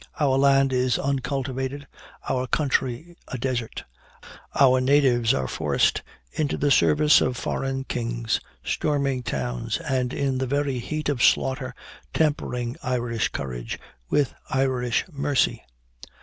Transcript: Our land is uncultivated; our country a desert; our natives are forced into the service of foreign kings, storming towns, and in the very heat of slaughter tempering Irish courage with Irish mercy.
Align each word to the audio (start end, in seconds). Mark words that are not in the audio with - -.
Our 0.19 0.39
land 0.39 0.73
is 0.73 0.97
uncultivated; 0.97 1.85
our 2.27 2.47
country 2.47 3.15
a 3.27 3.37
desert; 3.37 3.83
our 4.59 4.81
natives 4.81 5.31
are 5.31 5.47
forced 5.47 6.01
into 6.31 6.57
the 6.57 6.71
service 6.71 7.21
of 7.21 7.37
foreign 7.37 7.83
kings, 7.83 8.39
storming 8.63 9.21
towns, 9.21 9.77
and 9.77 10.11
in 10.11 10.39
the 10.39 10.47
very 10.47 10.79
heat 10.79 11.07
of 11.07 11.21
slaughter 11.21 11.75
tempering 12.15 12.77
Irish 12.81 13.29
courage 13.29 13.77
with 14.09 14.33
Irish 14.49 15.05
mercy. 15.11 15.61